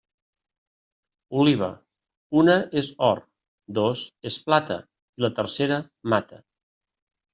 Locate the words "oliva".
1.41-1.67